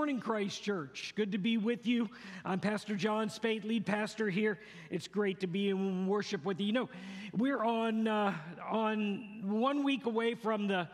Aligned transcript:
morning, 0.00 0.18
Christ 0.18 0.62
Church. 0.62 1.12
Good 1.14 1.32
to 1.32 1.36
be 1.36 1.58
with 1.58 1.86
you. 1.86 2.08
I'm 2.42 2.58
Pastor 2.58 2.96
John 2.96 3.28
Speight, 3.28 3.66
lead 3.66 3.84
pastor 3.84 4.30
here. 4.30 4.58
It's 4.90 5.06
great 5.06 5.40
to 5.40 5.46
be 5.46 5.68
in 5.68 6.06
worship 6.06 6.42
with 6.42 6.58
you. 6.58 6.68
You 6.68 6.72
know, 6.72 6.88
we're 7.36 7.62
on 7.62 8.08
uh, 8.08 8.34
on 8.66 9.42
one 9.44 9.84
week 9.84 10.06
away 10.06 10.34
from 10.36 10.68
the 10.68 10.88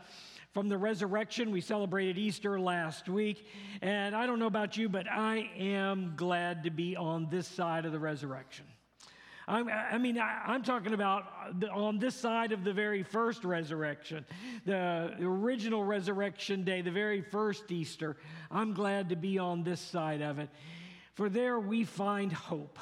from 0.53 0.67
the 0.67 0.77
resurrection. 0.77 1.51
We 1.51 1.61
celebrated 1.61 2.17
Easter 2.17 2.59
last 2.59 3.07
week, 3.07 3.47
and 3.81 4.13
I 4.13 4.25
don't 4.25 4.39
know 4.39 4.47
about 4.47 4.75
you, 4.75 4.89
but 4.89 5.09
I 5.09 5.49
am 5.57 6.11
glad 6.17 6.63
to 6.65 6.69
be 6.69 6.97
on 6.97 7.29
this 7.31 7.47
side 7.47 7.85
of 7.85 7.93
the 7.93 7.99
resurrection. 7.99 8.65
I'm, 9.47 9.69
i 9.69 9.97
mean, 9.97 10.19
I, 10.19 10.55
am 10.55 10.63
talking 10.63 10.93
about 10.93 11.59
the, 11.59 11.69
on 11.69 11.99
this 11.99 12.15
side 12.15 12.51
of 12.51 12.65
the 12.65 12.73
very 12.73 13.01
first 13.03 13.45
resurrection, 13.45 14.25
the 14.65 15.15
original 15.21 15.83
resurrection 15.85 16.65
day, 16.65 16.81
the 16.81 16.91
very 16.91 17.21
first 17.21 17.71
Easter. 17.71 18.17
I'm 18.51 18.73
glad 18.73 19.09
to 19.09 19.15
be 19.15 19.39
on 19.39 19.63
this 19.63 19.79
side 19.79 20.21
of 20.21 20.39
it. 20.39 20.49
For 21.13 21.29
there 21.29 21.59
we 21.59 21.85
find 21.85 22.31
hope. 22.33 22.77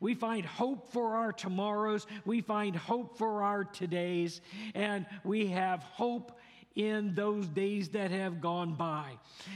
We 0.00 0.14
find 0.14 0.44
hope 0.44 0.92
for 0.92 1.16
our 1.16 1.32
tomorrows. 1.32 2.06
We 2.24 2.40
find 2.40 2.74
hope 2.76 3.16
for 3.16 3.42
our 3.42 3.64
todays. 3.64 4.40
And 4.74 5.06
we 5.24 5.46
have 5.48 5.82
hope 5.82 6.38
in 6.76 7.14
those 7.14 7.48
days 7.48 7.88
that 7.88 8.10
have 8.10 8.40
gone 8.40 8.74
by. 8.74 9.12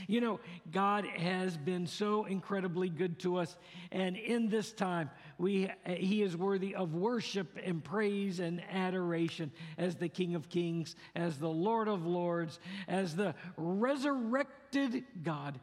You 0.07 0.21
know, 0.21 0.39
God 0.71 1.05
has 1.05 1.55
been 1.55 1.85
so 1.85 2.25
incredibly 2.25 2.89
good 2.89 3.19
to 3.19 3.37
us. 3.37 3.55
And 3.91 4.17
in 4.17 4.49
this 4.49 4.73
time, 4.73 5.11
we, 5.37 5.69
he 5.85 6.23
is 6.23 6.35
worthy 6.35 6.75
of 6.75 6.95
worship 6.95 7.57
and 7.63 7.83
praise 7.83 8.39
and 8.39 8.61
adoration 8.71 9.51
as 9.77 9.95
the 9.95 10.09
King 10.09 10.33
of 10.33 10.49
Kings, 10.49 10.95
as 11.15 11.37
the 11.37 11.47
Lord 11.49 11.87
of 11.87 12.05
Lords, 12.05 12.59
as 12.87 13.15
the 13.15 13.35
resurrected 13.55 15.03
God. 15.21 15.59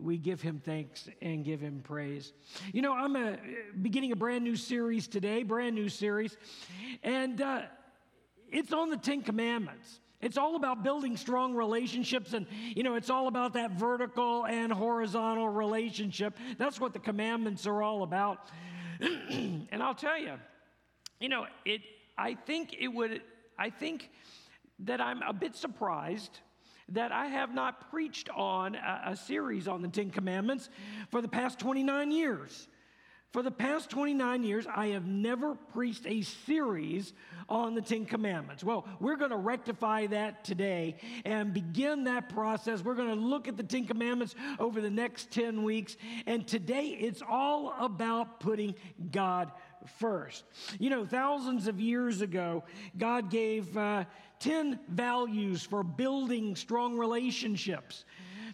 We 0.00 0.16
give 0.16 0.40
him 0.40 0.62
thanks 0.64 1.08
and 1.20 1.44
give 1.44 1.60
him 1.60 1.80
praise. 1.82 2.32
You 2.72 2.82
know, 2.82 2.92
I'm 2.92 3.16
a, 3.16 3.36
beginning 3.82 4.12
a 4.12 4.16
brand 4.16 4.44
new 4.44 4.54
series 4.54 5.08
today, 5.08 5.42
brand 5.42 5.74
new 5.74 5.88
series, 5.88 6.36
and 7.02 7.40
uh, 7.40 7.62
it's 8.48 8.72
on 8.72 8.90
the 8.90 8.96
Ten 8.96 9.22
Commandments. 9.22 9.98
It's 10.20 10.36
all 10.36 10.56
about 10.56 10.82
building 10.82 11.16
strong 11.16 11.54
relationships, 11.54 12.32
and 12.32 12.46
you 12.74 12.82
know, 12.82 12.96
it's 12.96 13.10
all 13.10 13.28
about 13.28 13.52
that 13.52 13.72
vertical 13.72 14.46
and 14.46 14.72
horizontal 14.72 15.48
relationship. 15.48 16.36
That's 16.58 16.80
what 16.80 16.92
the 16.92 16.98
commandments 16.98 17.66
are 17.66 17.82
all 17.82 18.02
about. 18.02 18.50
and 19.00 19.80
I'll 19.80 19.94
tell 19.94 20.18
you, 20.18 20.34
you 21.20 21.28
know, 21.28 21.46
it, 21.64 21.82
I 22.16 22.34
think 22.34 22.74
it 22.80 22.88
would, 22.88 23.22
I 23.56 23.70
think 23.70 24.10
that 24.80 25.00
I'm 25.00 25.22
a 25.22 25.32
bit 25.32 25.54
surprised 25.54 26.40
that 26.90 27.12
I 27.12 27.26
have 27.26 27.54
not 27.54 27.90
preached 27.90 28.28
on 28.30 28.74
a, 28.74 29.10
a 29.12 29.16
series 29.16 29.68
on 29.68 29.82
the 29.82 29.88
Ten 29.88 30.10
Commandments 30.10 30.68
for 31.10 31.20
the 31.20 31.28
past 31.28 31.58
29 31.58 32.10
years. 32.10 32.66
For 33.32 33.42
the 33.42 33.50
past 33.50 33.90
29 33.90 34.42
years, 34.42 34.66
I 34.66 34.88
have 34.88 35.06
never 35.06 35.54
preached 35.54 36.06
a 36.06 36.22
series 36.22 37.12
on 37.46 37.74
the 37.74 37.82
Ten 37.82 38.06
Commandments. 38.06 38.64
Well, 38.64 38.88
we're 39.00 39.16
going 39.16 39.32
to 39.32 39.36
rectify 39.36 40.06
that 40.06 40.44
today 40.44 40.96
and 41.26 41.52
begin 41.52 42.04
that 42.04 42.30
process. 42.30 42.82
We're 42.82 42.94
going 42.94 43.10
to 43.10 43.14
look 43.14 43.46
at 43.46 43.58
the 43.58 43.62
Ten 43.62 43.84
Commandments 43.84 44.34
over 44.58 44.80
the 44.80 44.88
next 44.88 45.30
10 45.30 45.62
weeks. 45.62 45.98
And 46.26 46.48
today, 46.48 46.86
it's 46.86 47.20
all 47.20 47.74
about 47.78 48.40
putting 48.40 48.74
God 49.10 49.52
first. 49.98 50.44
You 50.78 50.88
know, 50.88 51.04
thousands 51.04 51.68
of 51.68 51.78
years 51.78 52.22
ago, 52.22 52.64
God 52.96 53.30
gave 53.30 53.76
uh, 53.76 54.04
10 54.40 54.80
values 54.88 55.62
for 55.62 55.82
building 55.82 56.56
strong 56.56 56.96
relationships 56.96 58.06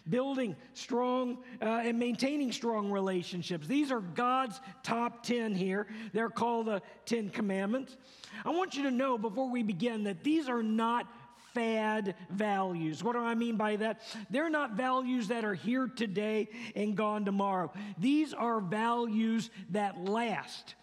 building 0.09 0.55
strong 0.73 1.39
uh, 1.61 1.81
and 1.83 1.97
maintaining 1.97 2.51
strong 2.51 2.91
relationships. 2.91 3.67
These 3.67 3.91
are 3.91 4.01
God's 4.01 4.59
top 4.83 5.23
10 5.23 5.55
here. 5.55 5.87
They're 6.13 6.29
called 6.29 6.67
the 6.67 6.81
10 7.05 7.29
commandments. 7.29 7.97
I 8.43 8.49
want 8.49 8.75
you 8.75 8.83
to 8.83 8.91
know 8.91 9.17
before 9.17 9.49
we 9.49 9.63
begin 9.63 10.03
that 10.03 10.23
these 10.23 10.47
are 10.47 10.63
not 10.63 11.07
fad 11.53 12.15
values. 12.29 13.03
What 13.03 13.13
do 13.13 13.19
I 13.19 13.33
mean 13.33 13.55
by 13.55 13.77
that? 13.77 14.01
They're 14.29 14.49
not 14.49 14.73
values 14.73 15.29
that 15.29 15.45
are 15.45 15.53
here 15.53 15.87
today 15.87 16.49
and 16.75 16.95
gone 16.95 17.25
tomorrow. 17.25 17.71
These 17.97 18.33
are 18.33 18.59
values 18.59 19.49
that 19.71 20.03
last. 20.03 20.75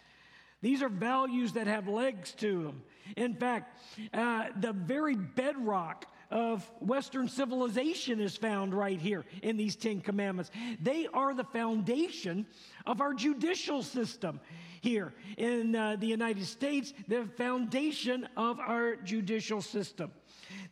These 0.62 0.82
are 0.82 0.88
values 0.88 1.52
that 1.52 1.66
have 1.66 1.88
legs 1.88 2.32
to 2.38 2.62
them. 2.62 2.82
In 3.16 3.34
fact, 3.34 3.78
uh, 4.14 4.46
the 4.56 4.72
very 4.72 5.16
bedrock 5.16 6.06
of 6.32 6.68
Western 6.80 7.28
civilization 7.28 8.18
is 8.20 8.36
found 8.36 8.74
right 8.74 8.98
here 8.98 9.24
in 9.42 9.56
these 9.56 9.76
Ten 9.76 10.00
Commandments. 10.00 10.50
They 10.80 11.06
are 11.12 11.34
the 11.34 11.44
foundation 11.44 12.46
of 12.86 13.00
our 13.00 13.12
judicial 13.12 13.82
system 13.82 14.40
here 14.80 15.12
in 15.36 15.76
uh, 15.76 15.96
the 15.96 16.06
United 16.06 16.46
States, 16.46 16.92
the 17.06 17.26
foundation 17.36 18.26
of 18.36 18.58
our 18.58 18.96
judicial 18.96 19.60
system. 19.60 20.10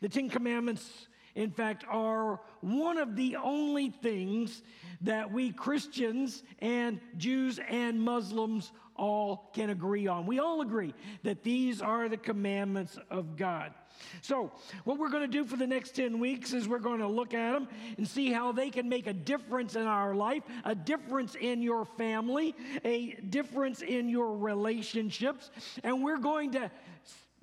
The 0.01 0.09
Ten 0.09 0.29
Commandments, 0.29 1.07
in 1.35 1.51
fact, 1.51 1.85
are 1.87 2.41
one 2.61 2.97
of 2.97 3.15
the 3.15 3.35
only 3.37 3.89
things 3.89 4.63
that 5.01 5.31
we 5.31 5.51
Christians 5.51 6.43
and 6.59 6.99
Jews 7.17 7.59
and 7.69 8.01
Muslims 8.01 8.71
all 8.95 9.49
can 9.53 9.69
agree 9.69 10.07
on. 10.07 10.25
We 10.25 10.39
all 10.39 10.61
agree 10.61 10.93
that 11.23 11.43
these 11.43 11.81
are 11.81 12.09
the 12.09 12.17
commandments 12.17 12.97
of 13.09 13.35
God. 13.35 13.73
So, 14.21 14.51
what 14.83 14.97
we're 14.97 15.09
going 15.09 15.23
to 15.23 15.37
do 15.37 15.45
for 15.45 15.57
the 15.57 15.67
next 15.67 15.95
10 15.95 16.19
weeks 16.19 16.53
is 16.53 16.67
we're 16.67 16.79
going 16.79 16.99
to 16.99 17.07
look 17.07 17.33
at 17.33 17.53
them 17.53 17.67
and 17.97 18.07
see 18.07 18.31
how 18.31 18.51
they 18.51 18.69
can 18.69 18.89
make 18.89 19.07
a 19.07 19.13
difference 19.13 19.75
in 19.75 19.87
our 19.87 20.15
life, 20.15 20.43
a 20.65 20.75
difference 20.75 21.35
in 21.35 21.61
your 21.61 21.85
family, 21.85 22.55
a 22.83 23.11
difference 23.29 23.81
in 23.81 24.09
your 24.09 24.37
relationships, 24.37 25.51
and 25.83 26.03
we're 26.03 26.17
going 26.17 26.51
to 26.51 26.71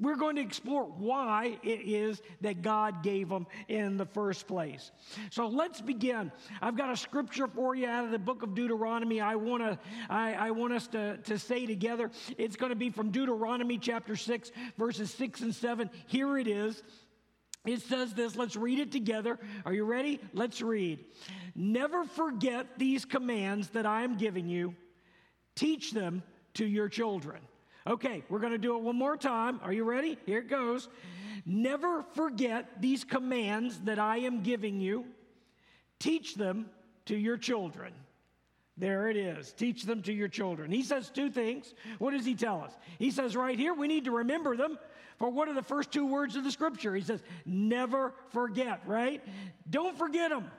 we're 0.01 0.17
going 0.17 0.37
to 0.37 0.43
explore 0.43 0.85
why 0.85 1.59
it 1.63 1.81
is 1.81 2.23
that 2.41 2.63
God 2.63 3.03
gave 3.03 3.29
them 3.29 3.47
in 3.67 3.97
the 3.97 4.07
first 4.07 4.47
place. 4.47 4.93
So 5.31 5.49
let's 5.49 5.81
begin. 5.81 6.31
I've 6.63 6.77
got 6.77 6.93
a 6.93 6.97
scripture 6.97 7.49
for 7.49 7.75
you 7.75 7.87
out 7.87 8.05
of 8.05 8.13
the 8.13 8.19
book 8.19 8.43
of 8.43 8.55
Deuteronomy. 8.55 9.21
I 9.21 9.35
want 9.35 9.63
to 9.63 9.79
I, 10.09 10.35
I 10.35 10.51
want 10.53 10.73
us 10.73 10.87
to, 10.89 11.17
to 11.17 11.39
say 11.39 11.67
together. 11.67 12.11
It's 12.37 12.57
going 12.57 12.71
to 12.71 12.77
be 12.77 12.91
from 12.91 13.11
Deuteronomy 13.11 13.79
chapter 13.79 14.15
6, 14.15 14.53
verses 14.79 15.11
6 15.15 15.41
and 15.41 15.55
7. 15.55 15.91
Here 16.07 16.39
it 16.39 16.47
is. 16.47 16.83
It 17.67 17.83
says 17.83 18.15
this, 18.15 18.37
let's 18.37 18.57
read 18.57 18.79
it 18.79 18.93
together. 18.93 19.39
Are 19.67 19.75
you 19.75 19.85
ready? 19.85 20.21
Let's 20.33 20.63
read. 20.63 21.05
Never 21.55 22.05
forget 22.05 22.79
these 22.79 23.05
commands 23.05 23.71
that 23.71 23.85
I 23.85 24.05
am 24.05 24.17
giving 24.17 24.49
you, 24.49 24.75
teach 25.57 25.91
them 25.91 26.23
to 26.55 26.65
your 26.65 26.89
children. 26.89 27.41
Okay, 27.89 28.23
we're 28.29 28.39
going 28.39 28.53
to 28.53 28.59
do 28.59 28.77
it 28.77 28.83
one 28.83 28.97
more 28.97 29.17
time. 29.17 29.61
Are 29.63 29.73
you 29.73 29.83
ready? 29.83 30.19
Here 30.27 30.41
it 30.41 30.51
goes. 30.51 30.89
Never 31.47 32.03
forget 32.15 32.83
these 32.83 33.03
commands 33.03 33.81
that 33.81 33.99
I 33.99 34.19
am 34.19 34.43
giving 34.43 34.79
you. 34.79 35.07
Teach 35.99 36.35
them 36.35 36.67
to 37.07 37.17
your 37.17 37.39
children. 37.39 37.95
There 38.77 39.09
it 39.09 39.17
is. 39.17 39.53
Teach 39.53 39.85
them 39.85 40.03
to 40.03 40.13
your 40.13 40.29
children. 40.29 40.71
He 40.71 40.83
says 40.83 41.09
two 41.09 41.31
things. 41.31 41.73
What 41.99 42.11
does 42.11 42.27
he 42.27 42.35
tell 42.35 42.61
us? 42.61 42.73
He 42.99 43.11
says 43.11 43.35
right 43.35 43.59
here, 43.59 43.73
we 43.73 43.89
need 43.89 44.05
to 44.05 44.11
remember 44.11 44.55
them. 44.55 44.79
For 45.19 45.31
what 45.31 45.49
are 45.49 45.55
the 45.55 45.63
first 45.63 45.91
two 45.91 46.07
words 46.07 46.37
of 46.37 46.45
the 46.45 46.53
scripture? 46.53 46.95
He 46.95 47.03
says, 47.03 47.23
never 47.47 48.13
forget, 48.29 48.83
right? 48.87 49.25
Don't 49.71 49.97
forget 49.97 50.31
them. 50.31 50.51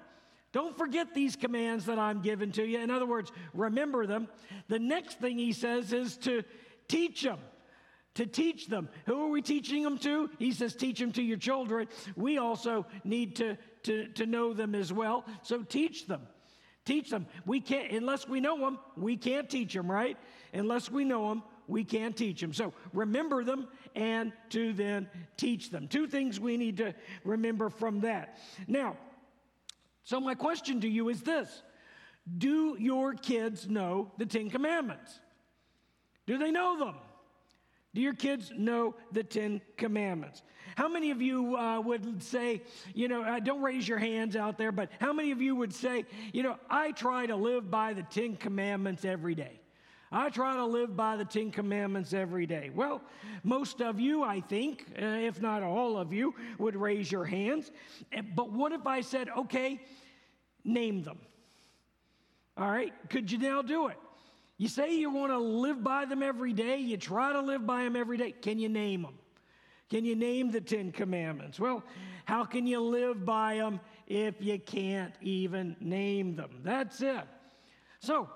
Don't 0.51 0.75
forget 0.75 1.13
these 1.13 1.35
commands 1.35 1.85
that 1.85 2.00
I'm 2.00 2.22
giving 2.22 2.51
to 2.53 2.66
you. 2.66 2.79
In 2.79 2.90
other 2.90 3.06
words, 3.06 3.31
remember 3.53 4.07
them. 4.07 4.28
The 4.67 4.79
next 4.79 5.19
thing 5.19 5.38
he 5.38 5.53
says 5.53 5.94
is 5.94 6.17
to 6.17 6.44
Teach 6.89 7.22
them. 7.22 7.39
To 8.16 8.25
teach 8.25 8.67
them. 8.67 8.89
Who 9.05 9.22
are 9.23 9.29
we 9.29 9.41
teaching 9.41 9.83
them 9.83 9.97
to? 10.00 10.29
He 10.39 10.51
says, 10.51 10.75
teach 10.75 11.00
them 11.00 11.13
to 11.13 11.22
your 11.22 11.38
children. 11.38 11.88
We 12.17 12.38
also 12.38 12.85
need 13.05 13.38
to, 13.38 13.57
to, 13.83 14.07
to 14.09 14.25
know 14.25 14.53
them 14.53 14.75
as 14.75 14.91
well. 14.91 15.23
So 15.44 15.61
teach 15.63 16.07
them. 16.07 16.28
Teach 16.83 17.09
them. 17.11 17.28
We 17.46 17.61
can't, 17.61 17.91
unless 17.91 18.28
we 18.28 18.41
know 18.41 18.59
them, 18.59 18.79
we 18.97 19.16
can't 19.16 19.49
teach 19.49 19.73
them, 19.73 19.90
right? 19.90 20.17
Unless 20.53 20.91
we 20.91 21.05
know 21.05 21.29
them, 21.29 21.43
we 21.67 21.84
can't 21.84 22.17
teach 22.17 22.41
them. 22.41 22.52
So 22.52 22.73
remember 22.93 23.43
them 23.43 23.67
and 23.96 24.34
to 24.49 24.73
then 24.73 25.08
teach 25.37 25.69
them. 25.69 25.87
Two 25.87 26.08
things 26.08 26.40
we 26.40 26.58
need 26.58 26.78
to 26.78 26.96
remember 27.23 27.69
from 27.69 28.02
that. 28.02 28.40
Now, 28.67 28.97
so 30.03 30.19
my 30.19 30.34
question 30.34 30.81
to 30.81 30.90
you 30.90 31.09
is 31.09 31.22
this 31.22 31.61
Do 32.37 32.75
your 32.79 33.14
kids 33.14 33.69
know 33.69 34.11
the 34.17 34.25
Ten 34.25 34.49
Commandments? 34.49 35.19
Do 36.29 36.37
they 36.37 36.52
know 36.52 36.78
them? 36.78 36.93
Do 37.96 38.02
your 38.02 38.14
kids 38.14 38.52
know 38.55 38.93
the 39.11 39.23
Ten 39.23 39.61
Commandments? 39.78 40.43
How 40.76 40.87
many 40.87 41.09
of 41.09 41.23
you 41.23 41.58
uh, 41.58 41.79
would 41.79 42.22
say, 42.22 42.61
you 42.93 43.08
know, 43.08 43.23
uh, 43.23 43.40
don't 43.40 43.64
raise 43.64 43.87
your 43.87 43.97
hands 43.97 44.35
out 44.35 44.55
there, 44.59 44.72
but 44.72 44.91
how 45.02 45.11
many 45.11 45.31
of 45.31 45.41
you 45.41 45.55
would 45.55 45.73
say, 45.73 46.05
you 46.31 46.43
know, 46.43 46.58
I 46.70 46.91
try 46.91 47.26
to 47.26 47.35
live 47.35 47.72
by 47.72 47.93
the 47.93 48.03
Ten 48.03 48.35
Commandments 48.35 49.05
every 49.05 49.34
day? 49.34 49.59
I 50.11 50.29
try 50.29 50.55
to 50.55 50.66
live 50.67 50.96
by 50.96 51.17
the 51.17 51.26
Ten 51.26 51.49
Commandments 51.49 52.14
every 52.14 52.46
day. 52.46 52.70
Well, 52.72 53.02
most 53.43 53.81
of 53.81 53.99
you, 53.99 54.22
I 54.22 54.40
think, 54.40 54.85
uh, 55.02 55.05
if 55.05 55.41
not 55.41 55.64
all 55.64 55.97
of 55.97 56.14
you, 56.14 56.35
would 56.59 56.76
raise 56.76 57.11
your 57.11 57.26
hands. 57.26 57.72
Eh, 58.11 58.22
but 58.35 58.52
what 58.52 58.72
if 58.72 58.85
I 58.85 59.02
said, 59.02 59.29
okay, 59.35 59.81
name 60.64 61.02
them. 61.02 61.17
All 62.55 62.70
right? 62.70 62.93
Could 63.09 63.31
you 63.31 63.40
now 63.40 63.64
do 63.64 63.87
it? 63.87 63.97
You 64.59 64.67
say 64.67 64.94
you 64.94 65.09
want 65.09 65.32
to 65.32 65.38
live 65.38 65.82
by 65.82 66.03
them 66.03 66.22
every 66.22 66.52
day, 66.52 66.78
you 66.79 66.97
try 66.97 67.32
to 67.32 67.40
live 67.40 67.66
by 67.66 67.85
them 67.85 67.96
every 67.96 68.17
day. 68.17 68.34
Can 68.34 68.59
you 68.59 68.67
name 68.67 69.03
them? 69.03 69.17
Can 69.90 70.03
you 70.03 70.17
name 70.17 70.52
the 70.52 70.59
Ten 70.59 70.91
Commandments? 70.91 71.61
Well, 71.61 71.82
how 72.26 72.44
can 72.44 72.67
you 72.67 72.82
live 72.82 73.26
by 73.26 73.56
them 73.56 73.79
if 74.06 74.35
you 74.41 74.59
can't 74.59 75.14
even 75.22 75.78
name 75.79 76.35
them? 76.35 76.50
That's 76.61 77.02
it. 77.02 77.23
So, 78.02 78.29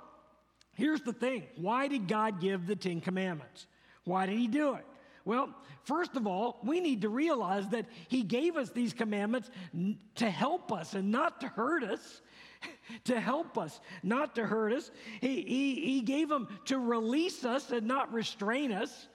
here's 0.76 1.02
the 1.02 1.12
thing 1.12 1.44
why 1.58 1.90
did 1.90 2.08
God 2.08 2.40
give 2.40 2.68
the 2.68 2.76
Ten 2.78 3.02
Commandments? 3.02 3.68
Why 4.06 4.26
did 4.26 4.38
He 4.38 4.48
do 4.48 4.76
it? 4.76 4.86
Well, 5.26 5.54
first 5.84 6.16
of 6.16 6.26
all, 6.26 6.60
we 6.64 6.80
need 6.80 7.02
to 7.02 7.10
realize 7.10 7.68
that 7.70 7.86
He 8.08 8.24
gave 8.24 8.56
us 8.56 8.70
these 8.70 8.94
commandments 8.94 9.50
to 10.16 10.30
help 10.30 10.72
us 10.72 10.94
and 10.94 11.12
not 11.12 11.42
to 11.42 11.50
hurt 11.50 11.84
us. 11.84 12.22
to 13.06 13.20
help 13.20 13.58
us, 13.58 13.80
not 14.02 14.36
to 14.36 14.46
hurt 14.46 14.74
us. 14.74 14.92
He, 15.22 15.42
he, 15.42 15.76
he 15.76 16.02
gave 16.02 16.30
them 16.30 16.48
to 16.66 16.78
release 16.78 17.46
us 17.46 17.72
and 17.72 17.88
not 17.88 18.14
restrain 18.14 18.72
us. 18.72 19.08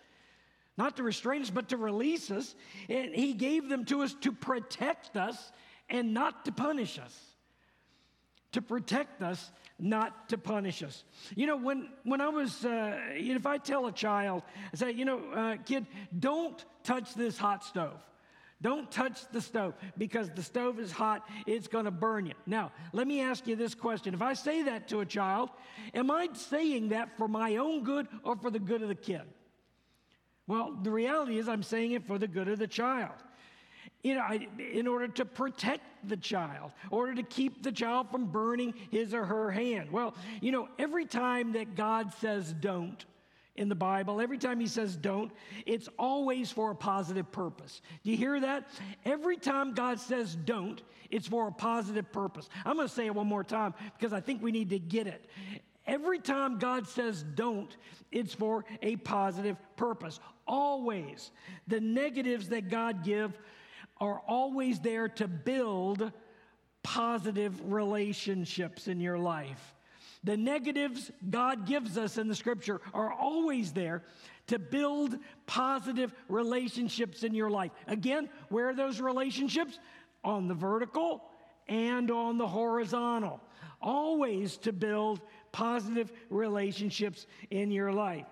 Not 0.77 0.97
to 0.99 1.03
restrain 1.03 1.43
us, 1.43 1.51
but 1.51 1.71
to 1.71 1.77
release 1.77 2.31
us. 2.31 2.55
And 2.89 3.13
He 3.15 3.33
gave 3.33 3.69
them 3.69 3.85
to 3.87 4.03
us 4.03 4.15
to 4.21 4.31
protect 4.31 5.17
us 5.17 5.51
and 5.91 6.15
not 6.15 6.45
to 6.45 6.53
punish 6.53 7.01
us. 7.01 7.19
To 8.53 8.63
protect 8.63 9.21
us, 9.21 9.51
not 9.79 10.29
to 10.29 10.39
punish 10.39 10.83
us. 10.83 11.05
You 11.35 11.49
know, 11.49 11.57
when, 11.57 11.89
when 12.05 12.21
I 12.21 12.29
was, 12.29 12.65
uh, 12.65 12.97
if 13.11 13.45
I 13.45 13.59
tell 13.59 13.87
a 13.87 13.93
child, 13.93 14.43
I 14.73 14.77
say, 14.77 14.93
you 14.93 15.05
know, 15.05 15.21
uh, 15.35 15.57
kid, 15.65 15.87
don't 16.17 16.65
touch 16.85 17.13
this 17.15 17.37
hot 17.37 17.65
stove. 17.65 18.01
Don't 18.61 18.91
touch 18.91 19.21
the 19.31 19.41
stove 19.41 19.75
because 19.97 20.31
the 20.31 20.43
stove 20.43 20.81
is 20.81 20.91
hot, 20.91 21.29
it's 21.47 21.69
going 21.69 21.85
to 21.85 21.93
burn 21.93 22.27
you. 22.27 22.35
Now, 22.45 22.73
let 22.93 23.07
me 23.07 23.21
ask 23.21 23.47
you 23.47 23.55
this 23.55 23.75
question. 23.75 24.15
If 24.15 24.23
I 24.23 24.35
say 24.35 24.63
that 24.63 24.89
to 24.89 25.01
a 25.01 25.07
child, 25.07 25.51
am 25.95 26.11
I 26.11 26.29
saying 26.33 26.89
that 26.89 27.17
for 27.17 27.29
my 27.29 27.57
own 27.57 27.85
good 27.85 28.09
or 28.25 28.35
for 28.37 28.51
the 28.51 28.59
good 28.59 28.83
of 28.83 28.89
the 28.89 28.97
kid? 28.97 29.23
Well, 30.49 30.77
the 30.83 30.91
reality 30.91 31.39
is 31.39 31.49
I'm 31.49 31.63
saying 31.63 31.93
it 31.93 32.07
for 32.07 32.19
the 32.19 32.27
good 32.27 32.49
of 32.49 32.59
the 32.59 32.67
child. 32.67 33.13
You 34.03 34.15
know, 34.15 34.23
I, 34.23 34.49
in 34.59 34.89
order 34.89 35.07
to 35.09 35.25
protect 35.25 36.09
the 36.09 36.17
child, 36.17 36.73
in 36.85 36.89
order 36.91 37.15
to 37.15 37.23
keep 37.23 37.63
the 37.63 37.73
child 37.73 38.11
from 38.11 38.27
burning 38.27 38.75
his 38.91 39.15
or 39.15 39.25
her 39.25 39.51
hand. 39.51 39.91
Well, 39.93 40.15
you 40.41 40.51
know, 40.51 40.69
every 40.79 41.05
time 41.05 41.53
that 41.53 41.77
God 41.77 42.13
says 42.15 42.53
don't, 42.55 43.05
in 43.59 43.69
the 43.69 43.75
Bible, 43.75 44.21
every 44.21 44.39
time 44.39 44.61
he 44.61 44.67
says 44.67 44.97
don't, 44.97 45.33
it's 45.67 45.89
always 45.99 46.51
for 46.51 46.71
a 46.71 46.75
positive 46.75 47.31
purpose. 47.33 47.83
Do 48.05 48.11
you 48.11 48.17
hear 48.17 48.39
that? 48.41 48.69
Every 49.05 49.37
time 49.37 49.75
God 49.75 49.99
says 49.99 50.37
don't, 50.37 50.81
it's 51.11 51.27
for 51.27 51.49
a 51.49 51.53
positive 51.53 52.11
purpose. 52.13 52.49
I'm 52.65 52.77
going 52.77 52.89
to 52.89 52.95
say 52.95 53.07
it 53.07 53.15
one 53.15 53.27
more 53.27 53.45
time 53.45 53.75
because 53.99 54.13
I 54.13 54.21
think 54.21 54.43
we 54.43 54.53
need 54.53 54.71
to 54.71 54.79
get 54.79 55.07
it. 55.07 55.29
Every 55.87 56.19
time 56.19 56.59
God 56.59 56.87
says 56.87 57.25
don't, 57.35 57.77
it's 58.13 58.35
for 58.35 58.65
a 58.83 58.97
positive 58.97 59.57
purpose. 59.77 60.21
Always. 60.47 61.31
The 61.67 61.81
negatives 61.81 62.51
that 62.51 62.69
God 62.69 63.05
give 63.05 63.37
are 64.01 64.21
always 64.29 64.79
there 64.81 65.09
to 65.09 65.27
build 65.27 66.13
positive 66.83 67.73
relationships 67.73 68.87
in 68.87 69.01
your 69.01 69.19
life. 69.19 69.75
The 70.25 70.37
negatives 70.37 71.11
God 71.31 71.67
gives 71.67 71.97
us 71.97 72.19
in 72.19 72.29
the 72.29 72.35
scripture 72.35 72.81
are 72.93 73.13
always 73.13 73.73
there 73.73 74.03
to 74.49 74.59
build 74.59 75.17
positive 75.47 76.13
relationships 76.29 77.23
in 77.23 77.35
your 77.35 77.51
life. 77.51 77.71
Again, 77.87 78.29
where 78.49 78.71
are 78.71 78.75
those 78.75 79.01
relationships? 79.01 79.79
On 80.25 80.49
the 80.49 80.55
vertical 80.55 81.23
and 81.69 82.11
on 82.11 82.39
the 82.39 82.47
horizontal. 82.47 83.41
Always 83.81 84.57
to 84.59 84.73
build 84.73 85.21
positive 85.53 86.13
relationships 86.31 87.27
in 87.51 87.71
your 87.71 87.93
life. 87.93 88.27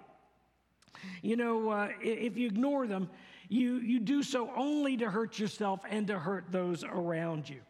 You 1.22 1.36
know, 1.36 1.70
uh, 1.70 1.88
if 2.00 2.36
you 2.36 2.46
ignore 2.46 2.86
them, 2.86 3.08
you, 3.48 3.76
you 3.76 4.00
do 4.00 4.22
so 4.22 4.50
only 4.56 4.96
to 4.96 5.10
hurt 5.10 5.38
yourself 5.38 5.80
and 5.88 6.06
to 6.08 6.18
hurt 6.18 6.46
those 6.50 6.82
around 6.82 7.48
you. 7.48 7.60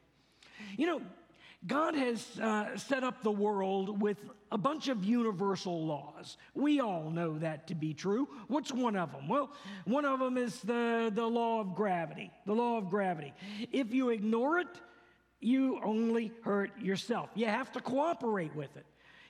You 0.77 0.87
know, 0.87 1.01
God 1.67 1.95
has 1.95 2.39
uh, 2.39 2.77
set 2.77 3.03
up 3.03 3.23
the 3.23 3.31
world 3.31 4.01
with 4.01 4.19
a 4.53 4.59
bunch 4.59 4.89
of 4.89 5.05
universal 5.05 5.85
laws. 5.85 6.37
We 6.55 6.81
all 6.81 7.11
know 7.11 7.39
that 7.39 7.67
to 7.69 7.75
be 7.75 7.93
true. 7.93 8.29
What's 8.47 8.73
one 8.73 8.95
of 8.95 9.11
them? 9.13 9.29
Well, 9.29 9.51
one 9.85 10.05
of 10.05 10.21
them 10.21 10.37
is 10.37 10.61
the, 10.61 11.11
the 11.13 11.27
law 11.27 11.61
of 11.61 11.75
gravity. 11.75 12.31
The 12.47 12.53
law 12.55 12.79
of 12.79 12.89
gravity. 12.89 13.33
If 13.73 13.93
you 13.93 14.11
ignore 14.11 14.59
it, 14.59 14.69
you 15.41 15.81
only 15.83 16.33
hurt 16.43 16.71
yourself. 16.81 17.31
You 17.35 17.47
have 17.47 17.73
to 17.73 17.81
cooperate 17.81 18.55
with 18.55 18.77
it. 18.77 18.87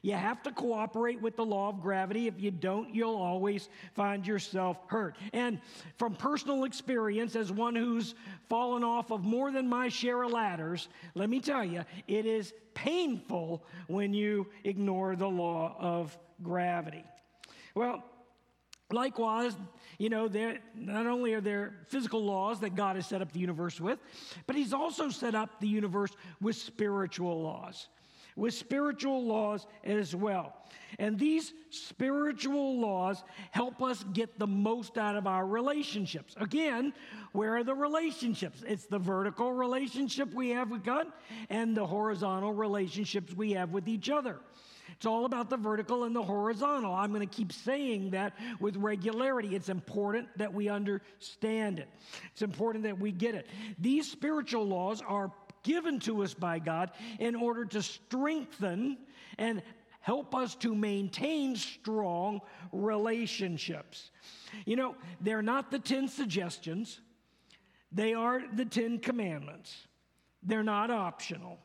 You 0.06 0.12
have 0.12 0.40
to 0.44 0.52
cooperate 0.52 1.20
with 1.20 1.34
the 1.34 1.44
law 1.44 1.68
of 1.68 1.82
gravity. 1.82 2.28
If 2.28 2.40
you 2.40 2.52
don't, 2.52 2.94
you'll 2.94 3.16
always 3.16 3.68
find 3.94 4.24
yourself 4.24 4.78
hurt. 4.86 5.16
And 5.32 5.58
from 5.98 6.14
personal 6.14 6.62
experience, 6.62 7.34
as 7.34 7.50
one 7.50 7.74
who's 7.74 8.14
fallen 8.48 8.84
off 8.84 9.10
of 9.10 9.24
more 9.24 9.50
than 9.50 9.68
my 9.68 9.88
share 9.88 10.22
of 10.22 10.30
ladders, 10.30 10.86
let 11.16 11.28
me 11.28 11.40
tell 11.40 11.64
you, 11.64 11.84
it 12.06 12.24
is 12.24 12.52
painful 12.72 13.64
when 13.88 14.14
you 14.14 14.46
ignore 14.62 15.16
the 15.16 15.26
law 15.26 15.74
of 15.80 16.16
gravity. 16.40 17.02
Well, 17.74 18.04
Likewise, 18.92 19.56
you 19.98 20.08
know, 20.08 20.28
there 20.28 20.60
not 20.76 21.08
only 21.08 21.34
are 21.34 21.40
there 21.40 21.74
physical 21.88 22.24
laws 22.24 22.60
that 22.60 22.76
God 22.76 22.94
has 22.94 23.04
set 23.04 23.20
up 23.20 23.32
the 23.32 23.40
universe 23.40 23.80
with, 23.80 23.98
but 24.46 24.54
He's 24.54 24.72
also 24.72 25.08
set 25.08 25.34
up 25.34 25.58
the 25.58 25.66
universe 25.66 26.12
with 26.40 26.54
spiritual 26.54 27.42
laws 27.42 27.88
with 28.36 28.54
spiritual 28.54 29.24
laws 29.24 29.66
as 29.82 30.14
well. 30.14 30.54
And 30.98 31.18
these 31.18 31.52
spiritual 31.70 32.78
laws 32.78 33.22
help 33.50 33.82
us 33.82 34.04
get 34.12 34.38
the 34.38 34.46
most 34.46 34.96
out 34.98 35.16
of 35.16 35.26
our 35.26 35.46
relationships. 35.46 36.34
Again, 36.38 36.92
where 37.32 37.56
are 37.56 37.64
the 37.64 37.74
relationships? 37.74 38.62
It's 38.66 38.86
the 38.86 38.98
vertical 38.98 39.52
relationship 39.52 40.32
we 40.32 40.50
have 40.50 40.70
with 40.70 40.84
God 40.84 41.08
and 41.50 41.76
the 41.76 41.86
horizontal 41.86 42.52
relationships 42.52 43.34
we 43.34 43.52
have 43.52 43.70
with 43.72 43.88
each 43.88 44.08
other. 44.08 44.38
It's 44.92 45.06
all 45.06 45.24
about 45.24 45.50
the 45.50 45.56
vertical 45.56 46.04
and 46.04 46.14
the 46.14 46.22
horizontal. 46.22 46.94
I'm 46.94 47.12
going 47.12 47.26
to 47.26 47.34
keep 47.34 47.52
saying 47.52 48.10
that 48.10 48.34
with 48.60 48.76
regularity. 48.76 49.54
It's 49.54 49.68
important 49.68 50.28
that 50.38 50.54
we 50.54 50.68
understand 50.68 51.80
it, 51.80 51.88
it's 52.32 52.42
important 52.42 52.84
that 52.84 52.98
we 52.98 53.12
get 53.12 53.34
it. 53.34 53.48
These 53.78 54.10
spiritual 54.10 54.66
laws 54.66 55.02
are 55.06 55.32
given 55.66 55.98
to 56.00 56.22
us 56.22 56.32
by 56.32 56.60
God 56.60 56.92
in 57.18 57.34
order 57.34 57.64
to 57.66 57.82
strengthen 57.82 58.96
and 59.36 59.60
help 60.00 60.36
us 60.36 60.54
to 60.54 60.72
maintain 60.72 61.56
strong 61.56 62.40
relationships. 62.72 64.12
You 64.64 64.76
know, 64.76 64.94
they're 65.20 65.42
not 65.42 65.72
the 65.72 65.80
10 65.80 66.06
suggestions, 66.06 67.00
they 67.90 68.14
are 68.14 68.42
the 68.54 68.64
10 68.64 69.00
commandments. 69.00 69.74
They're 70.42 70.62
not 70.62 70.92
optional. 70.92 71.58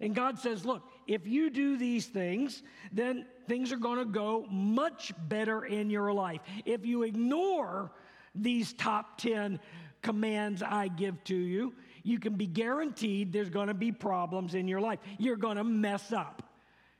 And 0.00 0.14
God 0.14 0.38
says, 0.38 0.64
look, 0.64 0.82
if 1.06 1.26
you 1.26 1.48
do 1.50 1.76
these 1.76 2.06
things, 2.06 2.62
then 2.90 3.26
things 3.46 3.70
are 3.70 3.76
going 3.76 3.98
to 3.98 4.04
go 4.04 4.46
much 4.50 5.12
better 5.28 5.64
in 5.64 5.90
your 5.90 6.12
life. 6.12 6.40
If 6.64 6.84
you 6.84 7.04
ignore 7.04 7.92
these 8.34 8.72
top 8.72 9.18
10 9.18 9.60
commands 10.02 10.62
I 10.62 10.88
give 10.88 11.22
to 11.24 11.36
you, 11.36 11.74
you 12.02 12.18
can 12.18 12.34
be 12.34 12.46
guaranteed 12.46 13.32
there's 13.32 13.50
going 13.50 13.68
to 13.68 13.74
be 13.74 13.92
problems 13.92 14.54
in 14.54 14.68
your 14.68 14.80
life. 14.80 14.98
You're 15.18 15.36
going 15.36 15.56
to 15.56 15.64
mess 15.64 16.12
up. 16.12 16.42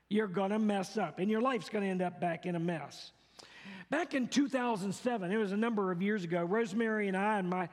You're 0.09 0.27
going 0.27 0.51
to 0.51 0.59
mess 0.59 0.99
up, 0.99 1.21
and 1.21 1.31
your 1.31 1.41
life's 1.41 1.69
going 1.69 1.85
to 1.85 1.91
end 1.91 2.03
up 2.03 2.21
back 2.21 2.45
in 2.45 2.57
a 2.57 2.61
mess. 2.61 3.13
Back 3.91 4.15
in 4.15 4.29
2007, 4.29 5.33
it 5.33 5.37
was 5.37 5.53
a 5.53 5.57
number 5.57 5.91
of 5.91 6.01
years 6.01 6.23
ago, 6.23 6.45
Rosemary 6.45 7.09
and 7.09 7.17
I, 7.17 7.39
and 7.39 7.51
my 7.51 7.69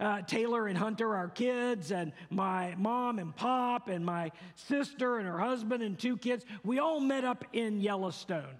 uh, 0.00 0.22
Taylor 0.22 0.66
and 0.66 0.76
Hunter, 0.76 1.14
our 1.14 1.28
kids, 1.28 1.92
and 1.92 2.12
my 2.30 2.74
mom 2.76 3.20
and 3.20 3.34
pop, 3.34 3.88
and 3.88 4.04
my 4.04 4.32
sister 4.56 5.18
and 5.18 5.26
her 5.28 5.38
husband 5.38 5.82
and 5.82 5.96
two 5.96 6.16
kids, 6.16 6.44
we 6.64 6.80
all 6.80 6.98
met 6.98 7.24
up 7.24 7.44
in 7.52 7.80
Yellowstone. 7.80 8.56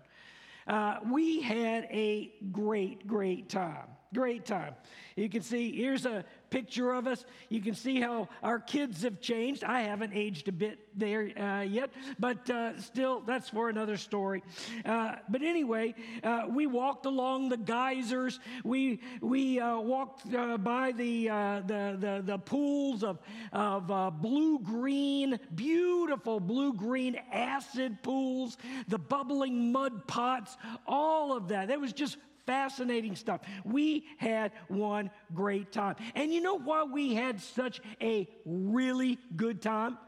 Uh, 0.66 0.98
we 1.10 1.40
had 1.40 1.88
a 1.90 2.32
great, 2.52 3.06
great 3.06 3.48
time. 3.48 3.88
Great 4.14 4.44
time. 4.44 4.74
You 5.16 5.28
can 5.28 5.42
see 5.42 5.74
here's 5.74 6.06
a 6.06 6.24
picture 6.50 6.92
of 6.92 7.06
us. 7.06 7.24
You 7.48 7.62
can 7.62 7.74
see 7.74 8.00
how 8.00 8.28
our 8.42 8.58
kids 8.58 9.02
have 9.02 9.20
changed. 9.20 9.64
I 9.64 9.82
haven't 9.82 10.12
aged 10.14 10.48
a 10.48 10.52
bit 10.52 10.78
there 10.94 11.30
uh, 11.38 11.62
yet, 11.62 11.90
but 12.18 12.48
uh, 12.50 12.78
still, 12.78 13.20
that's 13.20 13.48
for 13.48 13.70
another 13.70 13.96
story. 13.96 14.42
Uh, 14.84 15.16
but 15.30 15.42
anyway, 15.42 15.94
uh, 16.22 16.44
we 16.50 16.66
walked 16.66 17.06
along 17.06 17.48
the 17.48 17.56
geysers. 17.56 18.38
We 18.64 19.00
we 19.22 19.60
uh, 19.60 19.78
walked 19.78 20.32
uh, 20.34 20.58
by 20.58 20.92
the, 20.92 21.26
the, 21.26 21.96
the 21.98 22.22
the 22.24 22.38
pools 22.38 23.02
of 23.02 23.18
of 23.52 24.20
blue 24.20 24.58
green, 24.58 25.40
beautiful 25.54 26.38
blue 26.38 26.74
green 26.74 27.18
acid 27.32 28.02
pools, 28.02 28.58
the 28.88 28.98
bubbling 28.98 29.72
mud 29.72 30.06
pots, 30.06 30.56
all 30.86 31.34
of 31.34 31.48
that. 31.48 31.70
It 31.70 31.80
was 31.80 31.94
just 31.94 32.18
fascinating 32.46 33.16
stuff. 33.16 33.40
We 33.64 34.04
had 34.18 34.52
one 34.68 35.10
great 35.34 35.72
time. 35.72 35.96
And 36.14 36.32
you 36.32 36.40
know 36.40 36.58
why 36.58 36.84
we 36.84 37.14
had 37.14 37.40
such 37.40 37.80
a 38.00 38.28
really 38.44 39.18
good 39.36 39.62
time? 39.62 39.98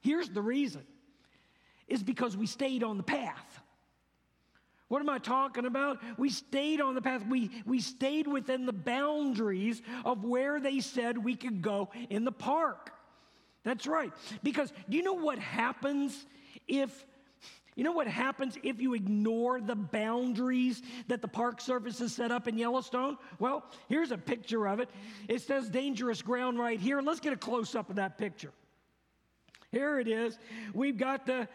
Here's 0.00 0.28
the 0.28 0.42
reason 0.42 0.82
is 1.86 2.02
because 2.02 2.36
we 2.36 2.46
stayed 2.46 2.82
on 2.82 2.96
the 2.96 3.02
path. 3.02 3.60
What 4.88 5.00
am 5.00 5.08
I 5.08 5.18
talking 5.18 5.66
about? 5.66 5.98
We 6.18 6.30
stayed 6.30 6.80
on 6.80 6.94
the 6.94 7.02
path. 7.02 7.26
We, 7.26 7.50
we 7.66 7.80
stayed 7.80 8.26
within 8.26 8.66
the 8.66 8.72
boundaries 8.72 9.82
of 10.04 10.24
where 10.24 10.60
they 10.60 10.80
said 10.80 11.18
we 11.18 11.34
could 11.34 11.62
go 11.62 11.90
in 12.10 12.24
the 12.24 12.32
park. 12.32 12.92
That's 13.64 13.86
right. 13.86 14.12
Because 14.42 14.72
do 14.88 14.96
you 14.96 15.02
know 15.02 15.14
what 15.14 15.38
happens 15.38 16.26
if 16.68 17.06
you 17.76 17.82
know 17.82 17.92
what 17.92 18.06
happens 18.06 18.56
if 18.62 18.80
you 18.80 18.94
ignore 18.94 19.60
the 19.60 19.74
boundaries 19.74 20.82
that 21.08 21.20
the 21.20 21.28
Park 21.28 21.60
Service 21.60 21.98
has 21.98 22.14
set 22.14 22.30
up 22.30 22.46
in 22.46 22.56
Yellowstone? 22.56 23.16
Well, 23.38 23.64
here's 23.88 24.12
a 24.12 24.18
picture 24.18 24.66
of 24.68 24.78
it. 24.78 24.88
It 25.28 25.42
says 25.42 25.68
dangerous 25.68 26.22
ground 26.22 26.58
right 26.58 26.78
here. 26.78 27.00
Let's 27.00 27.20
get 27.20 27.32
a 27.32 27.36
close 27.36 27.74
up 27.74 27.90
of 27.90 27.96
that 27.96 28.16
picture. 28.16 28.52
Here 29.72 29.98
it 29.98 30.06
is. 30.06 30.38
We've 30.72 30.96
got 30.96 31.26
the 31.26 31.48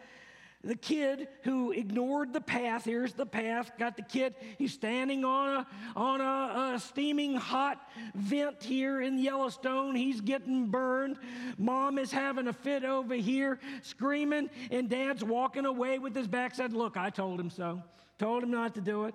the 0.62 0.74
kid 0.74 1.28
who 1.42 1.72
ignored 1.72 2.32
the 2.32 2.40
path 2.40 2.84
here's 2.84 3.12
the 3.14 3.26
path 3.26 3.70
got 3.78 3.96
the 3.96 4.02
kid 4.02 4.34
he's 4.58 4.72
standing 4.72 5.24
on 5.24 5.48
a 5.48 5.66
on 5.96 6.20
a, 6.20 6.74
a, 6.74 6.78
steaming 6.78 7.34
hot 7.34 7.90
vent 8.14 8.62
here 8.62 9.00
in 9.00 9.18
yellowstone 9.18 9.94
he's 9.94 10.20
getting 10.20 10.66
burned 10.66 11.16
mom 11.56 11.98
is 11.98 12.12
having 12.12 12.48
a 12.48 12.52
fit 12.52 12.84
over 12.84 13.14
here 13.14 13.58
screaming 13.82 14.50
and 14.70 14.90
dad's 14.90 15.24
walking 15.24 15.64
away 15.64 15.98
with 15.98 16.14
his 16.14 16.28
back 16.28 16.54
said 16.54 16.72
look 16.72 16.96
i 16.96 17.08
told 17.08 17.40
him 17.40 17.50
so 17.50 17.82
told 18.18 18.42
him 18.42 18.50
not 18.50 18.74
to 18.74 18.80
do 18.80 19.04
it 19.04 19.14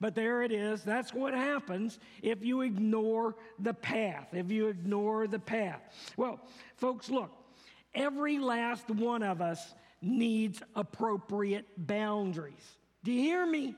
but 0.00 0.14
there 0.14 0.42
it 0.42 0.52
is. 0.52 0.84
That's 0.84 1.12
what 1.12 1.34
happens 1.34 1.98
if 2.22 2.44
you 2.44 2.60
ignore 2.60 3.34
the 3.58 3.74
path. 3.74 4.28
If 4.32 4.50
you 4.50 4.68
ignore 4.68 5.26
the 5.26 5.40
path. 5.40 5.80
Well, 6.16 6.40
folks, 6.76 7.10
look, 7.10 7.32
every 7.94 8.38
last 8.38 8.88
one 8.90 9.24
of 9.24 9.40
us 9.40 9.74
needs 10.00 10.62
appropriate 10.74 11.66
boundaries. 11.76 12.54
Do 13.04 13.12
you 13.12 13.20
hear 13.20 13.46
me? 13.46 13.74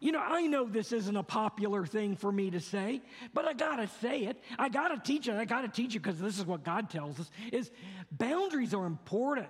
You 0.00 0.12
know, 0.12 0.20
I 0.20 0.46
know 0.46 0.64
this 0.64 0.92
isn't 0.92 1.16
a 1.16 1.24
popular 1.24 1.84
thing 1.84 2.14
for 2.14 2.30
me 2.30 2.50
to 2.50 2.60
say, 2.60 3.02
but 3.34 3.44
I 3.44 3.52
gotta 3.52 3.88
say 4.00 4.20
it. 4.20 4.40
I 4.56 4.68
gotta 4.68 4.96
teach 4.96 5.26
it. 5.26 5.34
I 5.34 5.44
gotta 5.44 5.68
teach 5.68 5.96
it 5.96 6.00
because 6.00 6.20
this 6.20 6.38
is 6.38 6.46
what 6.46 6.62
God 6.62 6.88
tells 6.88 7.18
us: 7.18 7.30
is 7.52 7.70
boundaries 8.12 8.74
are 8.74 8.86
important, 8.86 9.48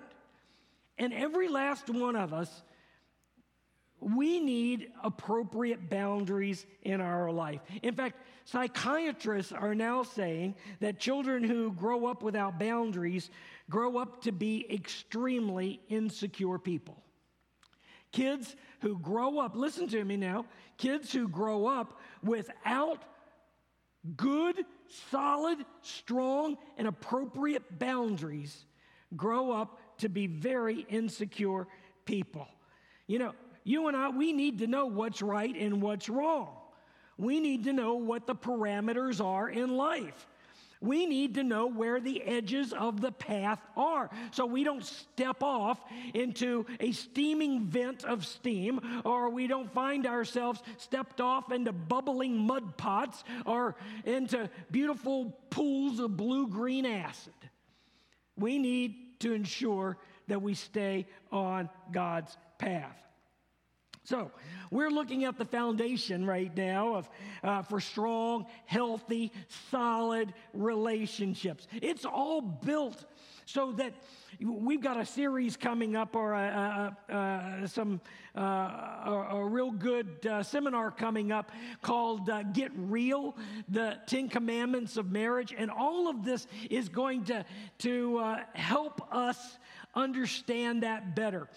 and 0.97 1.13
every 1.13 1.49
last 1.49 1.89
one 1.89 2.15
of 2.15 2.33
us, 2.33 2.63
we 4.01 4.39
need 4.39 4.91
appropriate 5.03 5.89
boundaries 5.89 6.65
in 6.83 7.01
our 7.01 7.31
life. 7.31 7.61
In 7.83 7.93
fact, 7.95 8.17
psychiatrists 8.45 9.51
are 9.51 9.75
now 9.75 10.03
saying 10.03 10.55
that 10.79 10.99
children 10.99 11.43
who 11.43 11.71
grow 11.71 12.05
up 12.05 12.23
without 12.23 12.59
boundaries 12.59 13.29
grow 13.69 13.97
up 13.97 14.23
to 14.23 14.31
be 14.31 14.65
extremely 14.73 15.79
insecure 15.89 16.57
people. 16.57 17.01
Kids 18.11 18.55
who 18.81 18.97
grow 18.97 19.39
up, 19.39 19.55
listen 19.55 19.87
to 19.89 20.03
me 20.03 20.17
now, 20.17 20.45
kids 20.77 21.11
who 21.11 21.27
grow 21.27 21.67
up 21.67 21.99
without 22.23 23.03
good, 24.15 24.65
solid, 25.11 25.59
strong, 25.81 26.57
and 26.77 26.87
appropriate 26.87 27.77
boundaries 27.77 28.65
grow 29.15 29.51
up 29.51 29.79
to 29.99 30.09
be 30.09 30.27
very 30.27 30.85
insecure 30.89 31.67
people. 32.05 32.47
You 33.05 33.19
know, 33.19 33.33
you 33.63 33.87
and 33.87 33.95
I, 33.95 34.09
we 34.09 34.33
need 34.33 34.59
to 34.59 34.67
know 34.67 34.85
what's 34.85 35.21
right 35.21 35.55
and 35.55 35.81
what's 35.81 36.09
wrong. 36.09 36.49
We 37.17 37.39
need 37.39 37.65
to 37.65 37.73
know 37.73 37.95
what 37.95 38.27
the 38.27 38.35
parameters 38.35 39.23
are 39.23 39.49
in 39.49 39.75
life. 39.75 40.27
We 40.81 41.05
need 41.05 41.35
to 41.35 41.43
know 41.43 41.67
where 41.67 41.99
the 41.99 42.23
edges 42.23 42.71
of 42.71 43.01
the 43.01 43.11
path 43.11 43.59
are 43.75 44.09
so 44.31 44.45
we 44.45 44.63
don't 44.63 44.85
step 44.85 45.43
off 45.43 45.77
into 46.13 46.65
a 46.79 46.93
steaming 46.93 47.65
vent 47.65 48.05
of 48.05 48.25
steam 48.25 48.79
or 49.03 49.29
we 49.29 49.47
don't 49.47 49.69
find 49.73 50.07
ourselves 50.07 50.63
stepped 50.77 51.19
off 51.19 51.51
into 51.51 51.73
bubbling 51.73 52.37
mud 52.37 52.77
pots 52.77 53.25
or 53.45 53.75
into 54.05 54.49
beautiful 54.71 55.37
pools 55.49 55.99
of 55.99 56.15
blue 56.15 56.47
green 56.47 56.85
acid. 56.85 57.33
We 58.37 58.57
need 58.57 59.19
to 59.19 59.33
ensure 59.33 59.97
that 60.29 60.41
we 60.41 60.53
stay 60.53 61.07
on 61.29 61.69
God's 61.91 62.37
path. 62.57 62.95
So, 64.03 64.31
we're 64.71 64.89
looking 64.89 65.25
at 65.25 65.37
the 65.37 65.45
foundation 65.45 66.25
right 66.25 66.55
now 66.55 66.95
of, 66.95 67.09
uh, 67.43 67.61
for 67.63 67.79
strong, 67.79 68.45
healthy, 68.65 69.31
solid 69.71 70.33
relationships. 70.53 71.67
It's 71.81 72.05
all 72.05 72.41
built 72.41 73.05
so 73.45 73.71
that 73.73 73.93
we've 74.39 74.81
got 74.81 74.99
a 74.99 75.05
series 75.05 75.57
coming 75.57 75.95
up 75.95 76.15
or 76.15 76.33
a, 76.33 76.95
a, 77.09 77.13
a, 77.63 77.67
some, 77.67 77.99
uh, 78.37 78.41
a, 79.31 79.43
real 79.43 79.71
good 79.71 80.25
uh, 80.27 80.43
seminar 80.43 80.91
coming 80.91 81.31
up 81.31 81.51
called 81.81 82.29
uh, 82.29 82.43
Get 82.43 82.71
Real, 82.75 83.35
the 83.67 83.97
Ten 84.05 84.29
Commandments 84.29 84.97
of 84.97 85.11
Marriage. 85.11 85.53
And 85.57 85.71
all 85.71 86.07
of 86.07 86.23
this 86.23 86.45
is 86.69 86.89
going 86.89 87.25
to, 87.25 87.43
to 87.79 88.17
uh, 88.19 88.39
help 88.53 89.01
us 89.11 89.57
understand 89.95 90.83
that 90.83 91.15
better. 91.15 91.47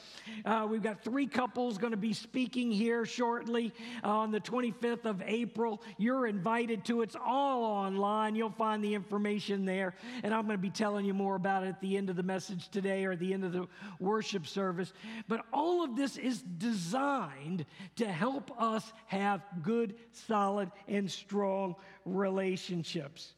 Uh, 0.45 0.67
we've 0.69 0.83
got 0.83 1.03
three 1.03 1.27
couples 1.27 1.79
going 1.79 1.93
to 1.93 1.97
be 1.97 2.13
speaking 2.13 2.71
here 2.71 3.05
shortly 3.05 3.73
on 4.03 4.31
the 4.31 4.41
25th 4.41 5.05
of 5.05 5.23
April. 5.27 5.83
You're 5.99 6.27
invited 6.27 6.85
to 6.87 7.03
It's 7.03 7.17
all 7.17 7.65
online. 7.65 8.35
You'll 8.35 8.51
find 8.51 8.83
the 8.83 8.95
information 8.95 9.65
there. 9.65 9.95
And 10.23 10.35
I'm 10.35 10.47
going 10.47 10.59
to 10.59 10.63
be 10.63 10.71
telling 10.71 11.05
you 11.05 11.15
more 11.15 11.37
about 11.37 11.65
it 11.65 11.69
at 11.69 11.81
the 11.81 11.97
end 11.97 12.11
of 12.11 12.17
the 12.17 12.23
message 12.23 12.69
today 12.69 13.05
or 13.05 13.13
at 13.13 13.19
the 13.19 13.33
end 13.33 13.45
of 13.45 13.53
the 13.53 13.69
worship 14.01 14.47
service. 14.47 14.93
But 15.29 15.45
all 15.53 15.85
of 15.85 15.97
this 15.97 16.17
is 16.17 16.43
designed 16.43 17.67
to 17.97 18.07
help 18.07 18.51
us 18.61 18.93
have 19.07 19.43
good, 19.63 19.95
solid, 20.13 20.71
and 20.89 21.11
strong 21.11 21.77
relationships. 22.05 23.35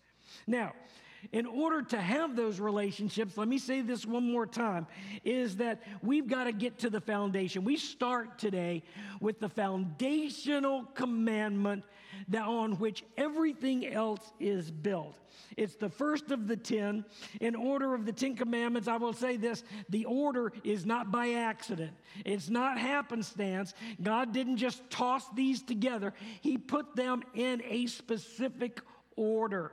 Now, 0.47 0.73
in 1.33 1.47
order 1.47 1.83
to 1.83 2.01
have 2.01 2.37
those 2.37 2.61
relationships, 2.61 3.37
let 3.37 3.49
me 3.49 3.59
say 3.59 3.81
this 3.81 4.07
one 4.07 4.31
more 4.31 4.47
time, 4.47 4.87
is 5.25 5.57
that 5.57 5.83
we've 6.03 6.29
got 6.29 6.45
to 6.45 6.53
get 6.53 6.79
to 6.81 6.91
the 6.91 7.01
foundation. 7.01 7.65
We 7.65 7.77
start 7.77 8.39
today 8.39 8.83
with 9.21 9.41
the 9.41 9.49
foundational 9.49 10.85
commandment 10.95 11.85
that 12.29 12.45
on 12.45 12.73
which 12.79 13.05
everything 13.17 13.87
else 13.87 14.33
is 14.39 14.71
built. 14.71 15.19
It's 15.57 15.77
the 15.77 15.89
first 15.89 16.31
of 16.31 16.47
the 16.49 16.57
ten. 16.57 17.05
In 17.41 17.55
order 17.55 17.95
of 17.95 18.07
the 18.07 18.13
Ten 18.13 18.37
Commandments, 18.37 18.89
I 18.89 18.97
will 18.97 19.13
say 19.13 19.37
this 19.37 19.65
the 19.89 20.05
order 20.05 20.53
is 20.63 20.87
not 20.87 21.11
by 21.11 21.33
accident, 21.33 21.93
it's 22.25 22.49
not 22.49 22.79
happenstance. 22.79 23.75
God 24.03 24.33
didn't 24.33 24.57
just 24.57 24.89
toss 24.91 25.25
these 25.35 25.63
together, 25.63 26.15
He 26.41 26.59
put 26.59 26.97
them 26.97 27.23
in 27.35 27.63
a 27.69 27.87
specific 27.87 28.81
order. 29.17 29.73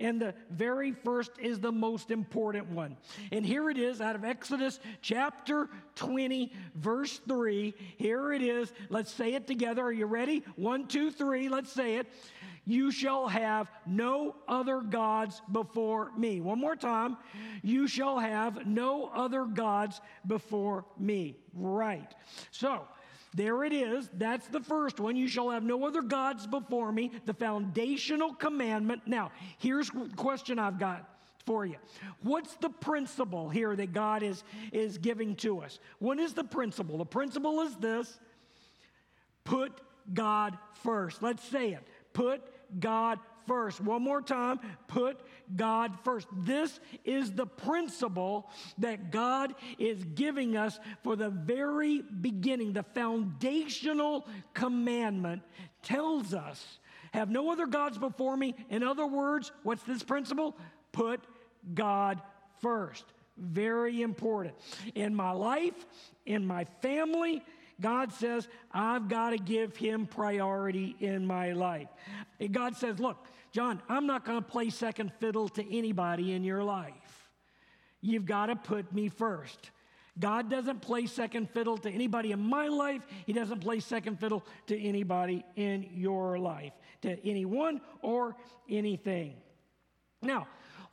And 0.00 0.20
the 0.20 0.34
very 0.50 0.92
first 0.92 1.32
is 1.38 1.60
the 1.60 1.70
most 1.70 2.10
important 2.10 2.70
one. 2.70 2.96
And 3.30 3.44
here 3.44 3.68
it 3.68 3.76
is 3.76 4.00
out 4.00 4.16
of 4.16 4.24
Exodus 4.24 4.80
chapter 5.02 5.68
20, 5.96 6.52
verse 6.74 7.20
3. 7.28 7.74
Here 7.98 8.32
it 8.32 8.40
is. 8.42 8.72
Let's 8.88 9.12
say 9.12 9.34
it 9.34 9.46
together. 9.46 9.82
Are 9.82 9.92
you 9.92 10.06
ready? 10.06 10.42
One, 10.56 10.88
two, 10.88 11.10
three. 11.10 11.50
Let's 11.50 11.70
say 11.70 11.96
it. 11.96 12.10
You 12.64 12.90
shall 12.90 13.28
have 13.28 13.70
no 13.86 14.36
other 14.48 14.80
gods 14.80 15.42
before 15.50 16.12
me. 16.16 16.40
One 16.40 16.60
more 16.60 16.76
time. 16.76 17.16
You 17.62 17.86
shall 17.86 18.18
have 18.18 18.66
no 18.66 19.10
other 19.14 19.44
gods 19.44 20.00
before 20.26 20.84
me. 20.98 21.36
Right. 21.52 22.14
So, 22.50 22.86
there 23.34 23.64
it 23.64 23.72
is. 23.72 24.10
That's 24.14 24.46
the 24.48 24.60
first 24.60 24.98
one. 24.98 25.16
You 25.16 25.28
shall 25.28 25.50
have 25.50 25.62
no 25.62 25.86
other 25.86 26.02
gods 26.02 26.46
before 26.46 26.90
me, 26.90 27.12
the 27.26 27.34
foundational 27.34 28.34
commandment. 28.34 29.02
Now, 29.06 29.30
here's 29.58 29.88
the 29.90 30.10
question 30.16 30.58
I've 30.58 30.78
got 30.78 31.08
for 31.46 31.64
you. 31.64 31.76
What's 32.22 32.54
the 32.56 32.70
principle 32.70 33.48
here 33.48 33.74
that 33.76 33.92
God 33.92 34.22
is, 34.22 34.42
is 34.72 34.98
giving 34.98 35.36
to 35.36 35.60
us? 35.60 35.78
What 35.98 36.18
is 36.18 36.34
the 36.34 36.44
principle? 36.44 36.98
The 36.98 37.06
principle 37.06 37.60
is 37.60 37.76
this 37.76 38.18
put 39.44 39.80
God 40.12 40.58
first. 40.82 41.22
Let's 41.22 41.44
say 41.44 41.70
it. 41.70 41.86
Put 42.12 42.42
God 42.80 43.18
first. 43.50 43.80
One 43.80 44.04
more 44.04 44.22
time, 44.22 44.60
put 44.86 45.18
God 45.56 45.98
first. 46.04 46.28
This 46.32 46.78
is 47.04 47.32
the 47.32 47.46
principle 47.46 48.48
that 48.78 49.10
God 49.10 49.56
is 49.76 50.04
giving 50.14 50.56
us 50.56 50.78
for 51.02 51.16
the 51.16 51.30
very 51.30 52.00
beginning. 52.00 52.74
The 52.74 52.84
foundational 52.84 54.28
commandment 54.54 55.42
tells 55.82 56.32
us 56.32 56.78
have 57.12 57.28
no 57.28 57.50
other 57.50 57.66
gods 57.66 57.98
before 57.98 58.36
me. 58.36 58.54
In 58.68 58.84
other 58.84 59.04
words, 59.04 59.50
what's 59.64 59.82
this 59.82 60.04
principle? 60.04 60.56
Put 60.92 61.20
God 61.74 62.22
first. 62.62 63.04
Very 63.36 64.00
important. 64.02 64.54
In 64.94 65.12
my 65.12 65.32
life, 65.32 65.86
in 66.24 66.46
my 66.46 66.66
family, 66.82 67.42
God 67.80 68.12
says, 68.12 68.46
I've 68.70 69.08
got 69.08 69.30
to 69.30 69.38
give 69.38 69.76
him 69.76 70.06
priority 70.06 70.94
in 71.00 71.26
my 71.26 71.52
life. 71.52 71.88
And 72.38 72.52
God 72.52 72.76
says, 72.76 73.00
Look, 73.00 73.26
John, 73.52 73.82
I'm 73.88 74.06
not 74.06 74.24
going 74.24 74.38
to 74.42 74.48
play 74.48 74.70
second 74.70 75.12
fiddle 75.18 75.48
to 75.50 75.76
anybody 75.76 76.32
in 76.32 76.44
your 76.44 76.62
life. 76.62 77.28
You've 78.00 78.26
got 78.26 78.46
to 78.46 78.56
put 78.56 78.92
me 78.92 79.08
first. 79.08 79.70
God 80.18 80.50
doesn't 80.50 80.82
play 80.82 81.06
second 81.06 81.50
fiddle 81.50 81.78
to 81.78 81.90
anybody 81.90 82.32
in 82.32 82.40
my 82.40 82.68
life. 82.68 83.02
He 83.26 83.32
doesn't 83.32 83.60
play 83.60 83.80
second 83.80 84.20
fiddle 84.20 84.44
to 84.66 84.80
anybody 84.80 85.44
in 85.56 85.88
your 85.94 86.38
life, 86.38 86.72
to 87.02 87.18
anyone 87.26 87.80
or 88.02 88.36
anything. 88.68 89.34
Now, 90.22 90.46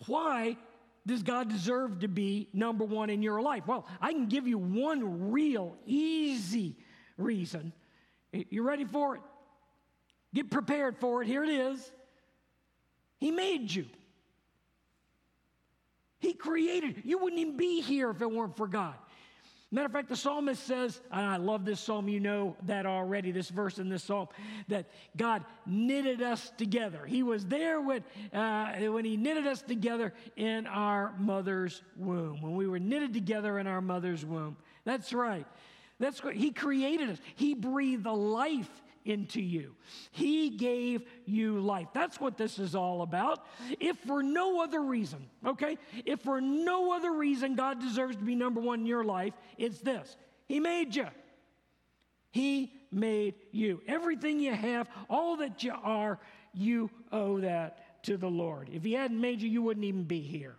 why 0.05 0.57
does 1.05 1.23
God 1.23 1.49
deserve 1.49 1.99
to 1.99 2.07
be 2.07 2.49
number 2.53 2.85
one 2.85 3.09
in 3.09 3.21
your 3.21 3.41
life? 3.41 3.67
Well, 3.67 3.87
I 4.01 4.11
can 4.11 4.27
give 4.27 4.47
you 4.47 4.57
one 4.57 5.31
real, 5.31 5.77
easy 5.85 6.77
reason. 7.17 7.73
You 8.31 8.63
ready 8.63 8.85
for 8.85 9.15
it? 9.15 9.21
Get 10.33 10.51
prepared 10.51 10.97
for 10.97 11.21
it. 11.21 11.27
Here 11.27 11.43
it 11.43 11.49
is. 11.49 11.91
He 13.17 13.31
made 13.31 13.73
you. 13.73 13.85
He 16.19 16.33
created. 16.33 17.01
You 17.03 17.17
wouldn't 17.17 17.39
even 17.39 17.57
be 17.57 17.81
here 17.81 18.09
if 18.09 18.21
it 18.21 18.31
weren't 18.31 18.57
for 18.57 18.67
God. 18.67 18.95
Matter 19.69 19.87
of 19.87 19.91
fact, 19.91 20.07
the 20.07 20.15
psalmist 20.15 20.65
says, 20.65 21.01
and 21.11 21.25
I 21.25 21.35
love 21.35 21.65
this 21.65 21.81
psalm, 21.81 22.07
you 22.07 22.21
know 22.21 22.55
that 22.63 22.85
already, 22.85 23.31
this 23.31 23.49
verse 23.49 23.79
in 23.79 23.89
this 23.89 24.01
psalm, 24.01 24.29
that 24.69 24.85
God 25.17 25.43
knitted 25.65 26.21
us 26.21 26.53
together. 26.57 27.05
He 27.05 27.21
was 27.21 27.45
there 27.45 27.81
when, 27.81 28.01
uh, 28.31 28.75
when 28.77 29.03
He 29.03 29.17
knitted 29.17 29.45
us 29.45 29.61
together 29.61 30.13
in 30.37 30.67
our 30.67 31.13
mother's 31.19 31.81
womb, 31.97 32.41
when 32.41 32.55
we 32.55 32.65
were 32.65 32.79
knitted 32.79 33.13
together 33.13 33.59
in 33.59 33.67
our 33.67 33.81
mother's 33.81 34.25
womb. 34.25 34.55
That's 34.85 35.11
right. 35.11 35.45
That's 35.99 36.23
what 36.23 36.35
He 36.35 36.51
created 36.51 37.09
us. 37.09 37.17
He 37.35 37.53
breathed 37.53 38.05
a 38.05 38.13
life 38.13 38.71
into 39.07 39.41
you. 39.41 39.75
He 40.11 40.49
gave 40.49 41.03
you 41.25 41.59
life. 41.59 41.87
That's 41.93 42.19
what 42.19 42.37
this 42.37 42.59
is 42.59 42.75
all 42.75 43.01
about. 43.01 43.45
If 43.79 43.97
for 43.99 44.21
no 44.21 44.61
other 44.61 44.81
reason, 44.81 45.27
okay, 45.45 45.77
if 46.05 46.21
for 46.21 46.41
no 46.41 46.93
other 46.93 47.13
reason 47.13 47.55
God 47.55 47.79
deserves 47.79 48.15
to 48.17 48.23
be 48.23 48.35
number 48.35 48.61
one 48.61 48.81
in 48.81 48.85
your 48.85 49.03
life, 49.03 49.33
it's 49.57 49.79
this 49.79 50.17
He 50.47 50.59
made 50.59 50.95
you. 50.95 51.07
He 52.31 52.73
made 52.91 53.35
you. 53.51 53.81
Everything 53.87 54.39
you 54.39 54.53
have, 54.53 54.89
all 55.09 55.37
that 55.37 55.63
you 55.63 55.73
are, 55.83 56.19
you 56.53 56.89
owe 57.11 57.39
that 57.39 58.03
to 58.03 58.17
the 58.17 58.29
Lord. 58.29 58.69
If 58.71 58.83
He 58.83 58.93
hadn't 58.93 59.19
made 59.19 59.41
you, 59.41 59.49
you 59.49 59.61
wouldn't 59.61 59.85
even 59.85 60.03
be 60.03 60.21
here. 60.21 60.55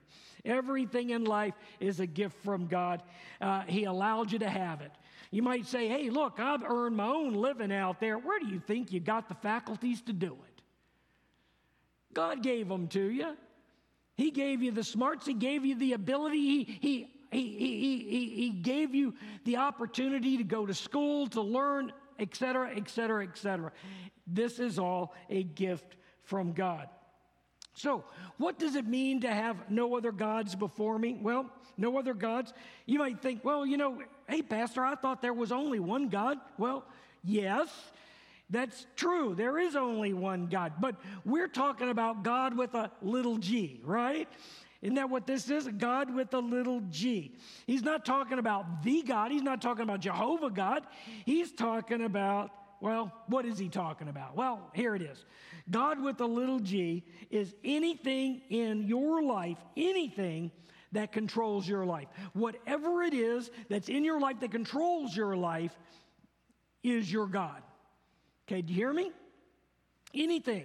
Everything 0.48 1.10
in 1.10 1.24
life 1.24 1.54
is 1.78 2.00
a 2.00 2.06
gift 2.06 2.42
from 2.42 2.66
God. 2.66 3.02
Uh, 3.40 3.62
he 3.62 3.84
allowed 3.84 4.32
you 4.32 4.38
to 4.40 4.48
have 4.48 4.80
it. 4.80 4.90
You 5.30 5.42
might 5.42 5.66
say, 5.66 5.88
hey, 5.88 6.08
look, 6.08 6.40
I've 6.40 6.64
earned 6.64 6.96
my 6.96 7.06
own 7.06 7.34
living 7.34 7.70
out 7.70 8.00
there. 8.00 8.16
Where 8.16 8.40
do 8.40 8.46
you 8.46 8.58
think 8.58 8.92
you 8.92 8.98
got 8.98 9.28
the 9.28 9.34
faculties 9.34 10.00
to 10.02 10.12
do 10.12 10.32
it? 10.32 10.62
God 12.14 12.42
gave 12.42 12.68
them 12.68 12.88
to 12.88 13.10
you. 13.10 13.36
He 14.16 14.30
gave 14.30 14.62
you 14.62 14.72
the 14.72 14.82
smarts, 14.82 15.26
He 15.26 15.34
gave 15.34 15.64
you 15.64 15.76
the 15.76 15.92
ability, 15.92 16.38
He, 16.38 16.64
he, 16.64 17.08
he, 17.30 17.58
he, 17.58 17.98
he, 18.08 18.28
he 18.30 18.50
gave 18.50 18.94
you 18.94 19.14
the 19.44 19.58
opportunity 19.58 20.38
to 20.38 20.44
go 20.44 20.66
to 20.66 20.74
school, 20.74 21.26
to 21.28 21.42
learn, 21.42 21.92
etc., 22.18 22.70
etc., 22.74 23.24
etc. 23.24 23.70
This 24.26 24.58
is 24.58 24.78
all 24.78 25.14
a 25.30 25.42
gift 25.42 25.96
from 26.22 26.52
God. 26.52 26.88
So, 27.78 28.02
what 28.38 28.58
does 28.58 28.74
it 28.74 28.86
mean 28.86 29.20
to 29.20 29.32
have 29.32 29.70
no 29.70 29.96
other 29.96 30.10
gods 30.10 30.56
before 30.56 30.98
me? 30.98 31.16
Well, 31.22 31.48
no 31.76 31.96
other 31.96 32.12
gods. 32.12 32.52
You 32.86 32.98
might 32.98 33.22
think, 33.22 33.44
well, 33.44 33.64
you 33.64 33.76
know, 33.76 34.02
hey, 34.28 34.42
Pastor, 34.42 34.84
I 34.84 34.96
thought 34.96 35.22
there 35.22 35.32
was 35.32 35.52
only 35.52 35.78
one 35.78 36.08
God. 36.08 36.38
Well, 36.58 36.84
yes, 37.22 37.68
that's 38.50 38.86
true. 38.96 39.36
There 39.36 39.60
is 39.60 39.76
only 39.76 40.12
one 40.12 40.48
God. 40.48 40.72
But 40.80 40.96
we're 41.24 41.46
talking 41.46 41.88
about 41.88 42.24
God 42.24 42.58
with 42.58 42.74
a 42.74 42.90
little 43.00 43.38
g, 43.38 43.80
right? 43.84 44.28
Isn't 44.82 44.96
that 44.96 45.08
what 45.08 45.28
this 45.28 45.48
is? 45.48 45.68
God 45.68 46.12
with 46.12 46.34
a 46.34 46.38
little 46.40 46.80
g. 46.90 47.32
He's 47.64 47.82
not 47.82 48.04
talking 48.04 48.40
about 48.40 48.82
the 48.82 49.02
God. 49.02 49.30
He's 49.30 49.42
not 49.42 49.62
talking 49.62 49.84
about 49.84 50.00
Jehovah 50.00 50.50
God. 50.50 50.84
He's 51.24 51.52
talking 51.52 52.02
about, 52.02 52.50
well, 52.80 53.12
what 53.26 53.44
is 53.44 53.58
he 53.58 53.68
talking 53.68 54.08
about? 54.08 54.36
Well, 54.36 54.70
here 54.72 54.94
it 54.94 55.02
is. 55.02 55.24
God 55.70 56.02
with 56.02 56.20
a 56.20 56.26
little 56.26 56.60
g 56.60 57.04
is 57.30 57.54
anything 57.64 58.42
in 58.50 58.84
your 58.84 59.22
life, 59.22 59.58
anything 59.76 60.50
that 60.92 61.12
controls 61.12 61.68
your 61.68 61.84
life. 61.84 62.08
Whatever 62.32 63.02
it 63.02 63.14
is 63.14 63.50
that's 63.68 63.88
in 63.88 64.04
your 64.04 64.20
life 64.20 64.40
that 64.40 64.50
controls 64.50 65.16
your 65.16 65.36
life 65.36 65.76
is 66.82 67.10
your 67.10 67.26
God. 67.26 67.62
Okay, 68.46 68.62
do 68.62 68.72
you 68.72 68.78
hear 68.78 68.92
me? 68.92 69.10
Anything. 70.14 70.64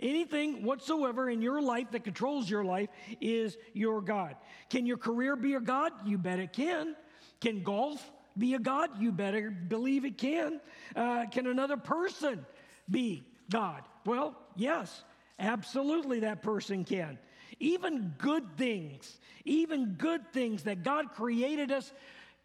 Anything 0.00 0.62
whatsoever 0.62 1.28
in 1.28 1.42
your 1.42 1.60
life 1.60 1.90
that 1.92 2.04
controls 2.04 2.48
your 2.48 2.64
life 2.64 2.88
is 3.20 3.56
your 3.72 4.00
God. 4.00 4.36
Can 4.70 4.86
your 4.86 4.96
career 4.96 5.34
be 5.34 5.54
a 5.54 5.60
God? 5.60 5.92
You 6.04 6.18
bet 6.18 6.38
it 6.38 6.52
can. 6.52 6.94
Can 7.40 7.62
golf 7.62 8.08
be 8.38 8.54
a 8.54 8.58
God? 8.58 8.90
You 9.00 9.12
better 9.12 9.50
believe 9.50 10.04
it 10.04 10.18
can. 10.18 10.60
Uh, 10.94 11.26
can 11.30 11.46
another 11.46 11.76
person 11.76 12.44
be 12.90 13.24
God? 13.50 13.82
Well, 14.04 14.36
yes, 14.56 15.02
absolutely 15.38 16.20
that 16.20 16.42
person 16.42 16.84
can. 16.84 17.18
Even 17.60 18.14
good 18.18 18.56
things, 18.56 19.18
even 19.44 19.94
good 19.98 20.32
things 20.32 20.64
that 20.64 20.82
God 20.82 21.12
created 21.14 21.72
us, 21.72 21.92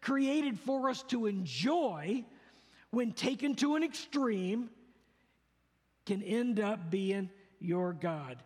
created 0.00 0.58
for 0.58 0.88
us 0.88 1.02
to 1.04 1.26
enjoy, 1.26 2.24
when 2.90 3.12
taken 3.12 3.54
to 3.56 3.76
an 3.76 3.82
extreme, 3.82 4.70
can 6.06 6.22
end 6.22 6.60
up 6.60 6.90
being 6.90 7.30
your 7.60 7.92
God. 7.92 8.42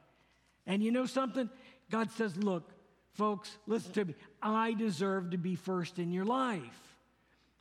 And 0.66 0.82
you 0.82 0.92
know 0.92 1.06
something? 1.06 1.48
God 1.90 2.10
says, 2.12 2.36
Look, 2.36 2.70
folks, 3.14 3.56
listen 3.66 3.92
to 3.92 4.04
me. 4.04 4.14
I 4.42 4.74
deserve 4.74 5.30
to 5.30 5.38
be 5.38 5.56
first 5.56 5.98
in 5.98 6.12
your 6.12 6.24
life. 6.24 6.87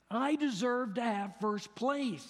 I 0.10 0.36
deserve 0.36 0.96
to 0.96 1.02
have 1.02 1.36
first 1.39 1.74
place. 1.76 2.26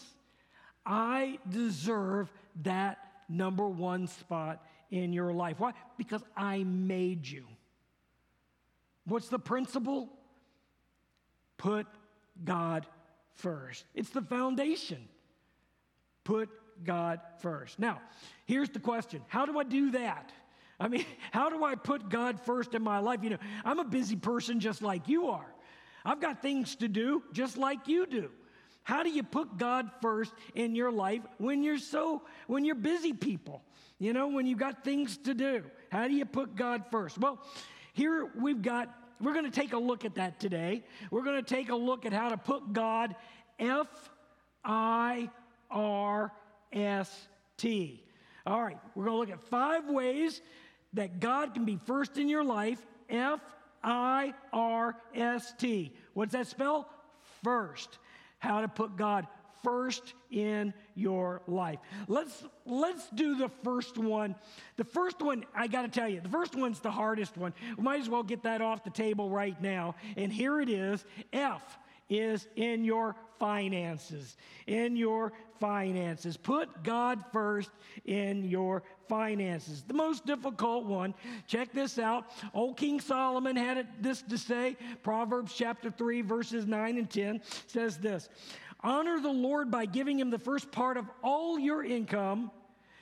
I 0.85 1.39
deserve 1.49 2.31
that 2.63 2.97
number 3.29 3.67
one 3.67 4.07
spot 4.07 4.63
in 4.89 5.13
your 5.13 5.33
life. 5.33 5.59
Why? 5.59 5.73
Because 5.97 6.23
I 6.35 6.63
made 6.63 7.27
you. 7.27 7.45
What's 9.05 9.29
the 9.29 9.39
principle? 9.39 10.09
Put 11.57 11.87
God 12.43 12.85
first. 13.35 13.85
It's 13.93 14.09
the 14.09 14.21
foundation. 14.21 15.07
Put 16.23 16.49
God 16.83 17.19
first. 17.39 17.79
Now, 17.79 18.01
here's 18.45 18.69
the 18.69 18.79
question 18.79 19.21
How 19.27 19.45
do 19.45 19.59
I 19.59 19.63
do 19.63 19.91
that? 19.91 20.31
I 20.79 20.87
mean, 20.87 21.05
how 21.31 21.49
do 21.49 21.63
I 21.63 21.75
put 21.75 22.09
God 22.09 22.39
first 22.41 22.73
in 22.73 22.81
my 22.81 22.99
life? 22.99 23.23
You 23.23 23.31
know, 23.31 23.37
I'm 23.65 23.79
a 23.79 23.85
busy 23.85 24.15
person 24.15 24.59
just 24.59 24.81
like 24.81 25.07
you 25.07 25.29
are. 25.29 25.53
I've 26.07 26.21
got 26.21 26.41
things 26.41 26.77
to 26.77 26.87
do 26.87 27.21
just 27.33 27.57
like 27.57 27.89
you 27.89 28.05
do. 28.05 28.29
How 28.83 29.03
do 29.03 29.09
you 29.09 29.23
put 29.23 29.57
God 29.57 29.91
first 30.01 30.33
in 30.55 30.73
your 30.73 30.89
life 30.89 31.21
when 31.37 31.63
you're 31.63 31.77
so 31.77 32.21
when 32.47 32.63
you're 32.63 32.75
busy 32.75 33.11
people? 33.11 33.61
You 33.99 34.13
know, 34.13 34.29
when 34.29 34.45
you've 34.45 34.57
got 34.57 34.85
things 34.85 35.17
to 35.17 35.33
do. 35.33 35.63
How 35.91 36.07
do 36.07 36.13
you 36.13 36.23
put 36.23 36.55
God 36.55 36.85
first? 36.91 37.17
Well, 37.17 37.45
here 37.91 38.31
we've 38.39 38.61
got 38.61 38.89
we're 39.19 39.33
going 39.33 39.51
to 39.51 39.51
take 39.51 39.73
a 39.73 39.77
look 39.77 40.05
at 40.05 40.15
that 40.15 40.39
today. 40.39 40.85
We're 41.11 41.23
going 41.23 41.43
to 41.43 41.55
take 41.55 41.69
a 41.69 41.75
look 41.75 42.05
at 42.05 42.13
how 42.13 42.29
to 42.29 42.37
put 42.37 42.71
God 42.71 43.13
F 43.59 43.87
I 44.63 45.29
R 45.69 46.31
S 46.71 47.27
T. 47.57 48.01
All 48.45 48.63
right, 48.63 48.77
we're 48.95 49.03
going 49.03 49.15
to 49.15 49.19
look 49.19 49.41
at 49.41 49.45
five 49.49 49.89
ways 49.89 50.41
that 50.93 51.19
God 51.19 51.53
can 51.53 51.65
be 51.65 51.77
first 51.85 52.17
in 52.17 52.29
your 52.29 52.45
life. 52.45 52.79
F 53.09 53.41
I 53.87 54.33
R 54.51 54.97
S 55.15 55.53
T. 55.57 55.93
What's 56.13 56.33
that 56.33 56.47
spell? 56.47 56.89
First 57.41 57.99
how 58.39 58.61
to 58.61 58.67
put 58.67 58.97
God 58.97 59.25
first 59.63 60.13
in 60.29 60.73
your 60.93 61.41
life. 61.47 61.79
Let's 62.07 62.43
let's 62.65 63.09
do 63.11 63.35
the 63.35 63.49
first 63.63 63.97
one. 63.97 64.35
The 64.75 64.83
first 64.83 65.21
one, 65.21 65.45
I 65.55 65.67
got 65.67 65.83
to 65.83 65.87
tell 65.87 66.09
you, 66.09 66.19
the 66.19 66.29
first 66.29 66.55
one's 66.55 66.81
the 66.81 66.91
hardest 66.91 67.37
one. 67.37 67.53
We 67.77 67.83
might 67.83 68.01
as 68.01 68.09
well 68.09 68.23
get 68.23 68.43
that 68.43 68.61
off 68.61 68.83
the 68.83 68.89
table 68.89 69.29
right 69.29 69.59
now. 69.61 69.95
And 70.17 70.33
here 70.33 70.59
it 70.59 70.69
is. 70.69 71.05
F 71.31 71.79
is 72.09 72.47
in 72.55 72.83
your 72.83 73.15
finances. 73.39 74.37
In 74.65 74.95
your 74.95 75.33
finances. 75.59 76.37
Put 76.37 76.83
God 76.83 77.23
first 77.31 77.71
in 78.05 78.43
your 78.43 78.83
finances. 79.09 79.83
The 79.83 79.93
most 79.93 80.25
difficult 80.25 80.85
one. 80.85 81.13
Check 81.47 81.71
this 81.73 81.99
out. 81.99 82.25
Old 82.53 82.77
King 82.77 82.99
Solomon 82.99 83.55
had 83.55 83.87
this 84.01 84.21
to 84.23 84.37
say. 84.37 84.77
Proverbs 85.03 85.53
chapter 85.53 85.91
3, 85.91 86.21
verses 86.21 86.65
9 86.65 86.97
and 86.97 87.09
10 87.09 87.41
says 87.67 87.97
this 87.97 88.29
Honor 88.81 89.19
the 89.19 89.29
Lord 89.29 89.71
by 89.71 89.85
giving 89.85 90.19
him 90.19 90.29
the 90.29 90.39
first 90.39 90.71
part 90.71 90.97
of 90.97 91.05
all 91.23 91.57
your 91.57 91.83
income, 91.83 92.51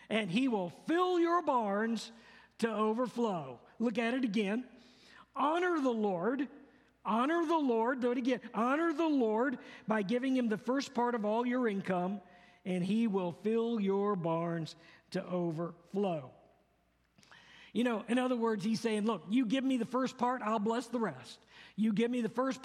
and 0.09 0.29
he 0.29 0.47
will 0.47 0.71
fill 0.87 1.19
your 1.19 1.41
barns 1.41 2.11
to 2.59 2.71
overflow. 2.71 3.59
Look 3.79 3.97
at 3.97 4.13
it 4.13 4.23
again. 4.23 4.63
Honor 5.35 5.81
the 5.81 5.91
Lord 5.91 6.47
Honor 7.05 7.45
the 7.45 7.57
Lord, 7.57 8.01
do 8.01 8.11
it 8.11 8.17
again. 8.17 8.39
Honor 8.53 8.91
the 8.93 9.07
Lord 9.07 9.57
by 9.87 10.01
giving 10.01 10.35
him 10.35 10.49
the 10.49 10.57
first 10.57 10.93
part 10.93 11.15
of 11.15 11.23
all 11.23 11.45
your 11.45 11.67
income, 11.67 12.19
and 12.65 12.83
he 12.83 13.07
will 13.07 13.33
fill 13.43 13.79
your 13.79 14.15
barns 14.15 14.75
to 15.11 15.23
overflow. 15.25 16.31
You 17.73 17.83
know, 17.83 18.05
in 18.07 18.17
other 18.17 18.37
words, 18.37 18.63
he's 18.63 18.79
saying, 18.79 19.05
Look, 19.05 19.23
you 19.29 19.45
give 19.45 19.63
me 19.63 19.77
the 19.77 19.85
first 19.85 20.17
part, 20.17 20.41
I'll 20.41 20.59
bless 20.59 20.87
the 20.87 20.99
rest. 20.99 21.39
You 21.75 21.91
give 21.91 22.09
me 22.09 22.21
the 22.21 22.29
first 22.29 22.61